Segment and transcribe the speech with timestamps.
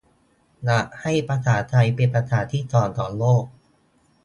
[0.65, 3.43] "อยากให้ภาษาไทยเป็นภาษาที่สองของโลก"